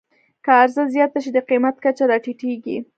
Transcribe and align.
که 0.43 0.51
عرضه 0.61 0.83
زیاته 0.93 1.19
شي، 1.23 1.29
د 1.33 1.37
قیمت 1.49 1.75
کچه 1.85 2.03
راټیټېږي. 2.11 2.77